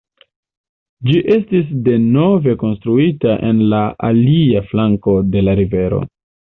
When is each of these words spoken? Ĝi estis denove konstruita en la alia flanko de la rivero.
Ĝi 1.09 1.17
estis 1.35 1.67
denove 1.89 2.57
konstruita 2.65 3.37
en 3.51 3.63
la 3.75 3.85
alia 4.13 4.67
flanko 4.73 5.19
de 5.37 5.49
la 5.51 5.59
rivero. 5.65 6.07